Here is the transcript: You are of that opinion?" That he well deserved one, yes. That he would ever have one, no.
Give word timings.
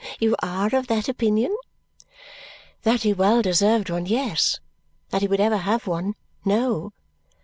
You 0.19 0.35
are 0.41 0.73
of 0.75 0.87
that 0.87 1.07
opinion?" 1.07 1.55
That 2.81 3.03
he 3.03 3.13
well 3.13 3.43
deserved 3.43 3.91
one, 3.91 4.07
yes. 4.07 4.59
That 5.09 5.21
he 5.21 5.27
would 5.27 5.39
ever 5.39 5.57
have 5.57 5.85
one, 5.85 6.15
no. 6.43 6.91